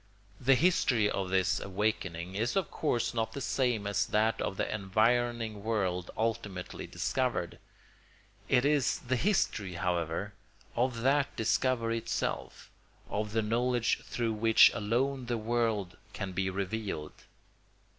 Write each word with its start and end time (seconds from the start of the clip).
The 0.39 0.55
history 0.55 1.07
of 1.11 1.29
this 1.29 1.59
awakening 1.59 2.33
is 2.33 2.55
of 2.55 2.71
course 2.71 3.13
not 3.13 3.33
the 3.33 3.39
same 3.39 3.85
as 3.85 4.07
that 4.07 4.41
of 4.41 4.57
the 4.57 4.73
environing 4.73 5.63
world 5.63 6.09
ultimately 6.17 6.87
discovered; 6.87 7.59
it 8.49 8.65
is 8.65 8.97
the 8.97 9.15
history, 9.15 9.73
however, 9.75 10.33
of 10.75 11.01
that 11.01 11.35
discovery 11.35 11.99
itself, 11.99 12.71
of 13.11 13.31
the 13.33 13.43
knowledge 13.43 13.99
through 14.03 14.33
which 14.33 14.71
alone 14.73 15.27
the 15.27 15.37
world 15.37 15.97
can 16.13 16.31
be 16.31 16.49
revealed. 16.49 17.25